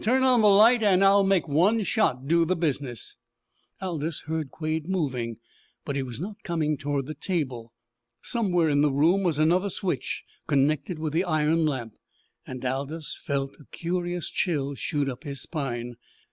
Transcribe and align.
Turn 0.03 0.23
on 0.23 0.41
the 0.41 0.47
light 0.47 0.81
and 0.81 1.03
I'll 1.05 1.23
make 1.23 1.47
one 1.47 1.83
shot 1.83 2.27
do 2.27 2.43
the 2.43 2.55
business!" 2.55 3.17
Aldous 3.79 4.21
heard 4.21 4.49
Quade 4.49 4.89
moving, 4.89 5.37
but 5.85 5.95
he 5.95 6.01
was 6.01 6.19
not 6.19 6.41
coming 6.41 6.75
toward 6.75 7.05
the 7.05 7.13
table. 7.13 7.71
Somewhere 8.19 8.67
in 8.67 8.81
the 8.81 8.89
room 8.89 9.21
was 9.21 9.37
another 9.37 9.69
switch 9.69 10.23
connected 10.47 10.97
with 10.97 11.13
the 11.13 11.23
iron 11.23 11.67
lamp, 11.67 11.93
and 12.47 12.65
Aldous 12.65 13.15
felt 13.23 13.55
a 13.59 13.65
curious 13.65 14.27
chill 14.31 14.73
shoot 14.73 15.07
up 15.07 15.23
his 15.23 15.43
spine. 15.43 15.97